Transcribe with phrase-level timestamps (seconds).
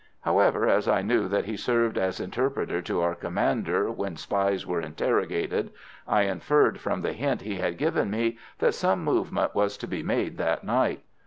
[0.21, 4.81] However, as I knew that he served as interpreter to our commander when spies were
[4.81, 5.69] interrogated,
[6.07, 10.01] I inferred from the hint he had given me that some movement was to be
[10.01, 11.03] made that night.